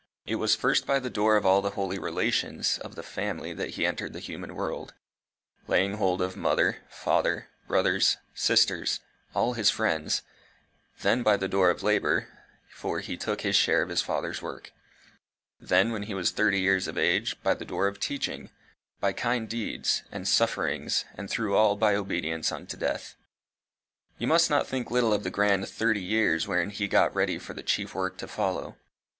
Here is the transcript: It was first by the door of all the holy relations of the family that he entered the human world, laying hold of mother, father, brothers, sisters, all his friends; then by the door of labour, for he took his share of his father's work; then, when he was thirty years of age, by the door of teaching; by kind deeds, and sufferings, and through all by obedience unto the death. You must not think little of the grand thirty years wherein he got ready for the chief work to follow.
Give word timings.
It 0.25 0.37
was 0.37 0.55
first 0.55 0.87
by 0.87 0.97
the 0.97 1.11
door 1.11 1.37
of 1.37 1.45
all 1.45 1.61
the 1.61 1.69
holy 1.77 1.99
relations 1.99 2.79
of 2.79 2.95
the 2.95 3.03
family 3.03 3.53
that 3.53 3.75
he 3.75 3.85
entered 3.85 4.13
the 4.13 4.19
human 4.19 4.55
world, 4.55 4.95
laying 5.67 5.97
hold 5.97 6.23
of 6.23 6.35
mother, 6.35 6.77
father, 6.89 7.49
brothers, 7.67 8.17
sisters, 8.33 8.99
all 9.35 9.53
his 9.53 9.69
friends; 9.69 10.23
then 11.03 11.21
by 11.21 11.37
the 11.37 11.47
door 11.47 11.69
of 11.69 11.83
labour, 11.83 12.27
for 12.67 12.99
he 12.99 13.15
took 13.15 13.41
his 13.41 13.55
share 13.55 13.83
of 13.83 13.89
his 13.89 14.01
father's 14.01 14.41
work; 14.41 14.71
then, 15.59 15.91
when 15.91 16.01
he 16.01 16.15
was 16.15 16.31
thirty 16.31 16.59
years 16.59 16.87
of 16.87 16.97
age, 16.97 17.39
by 17.43 17.53
the 17.53 17.63
door 17.63 17.85
of 17.85 17.99
teaching; 17.99 18.49
by 18.99 19.13
kind 19.13 19.47
deeds, 19.49 20.01
and 20.11 20.27
sufferings, 20.27 21.05
and 21.13 21.29
through 21.29 21.55
all 21.55 21.75
by 21.75 21.93
obedience 21.93 22.51
unto 22.51 22.75
the 22.75 22.87
death. 22.87 23.15
You 24.17 24.25
must 24.25 24.49
not 24.49 24.65
think 24.65 24.89
little 24.89 25.13
of 25.13 25.21
the 25.23 25.29
grand 25.29 25.69
thirty 25.69 26.01
years 26.01 26.47
wherein 26.47 26.71
he 26.71 26.87
got 26.87 27.13
ready 27.13 27.37
for 27.37 27.53
the 27.53 27.61
chief 27.61 27.93
work 27.93 28.17
to 28.17 28.27
follow. 28.27 28.77